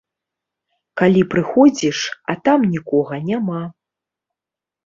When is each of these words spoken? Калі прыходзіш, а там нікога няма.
Калі 1.01 1.21
прыходзіш, 1.33 1.97
а 2.35 2.39
там 2.47 2.59
нікога 2.77 3.23
няма. 3.29 3.63